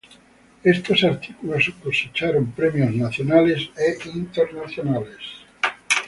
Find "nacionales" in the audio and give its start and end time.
3.03-3.61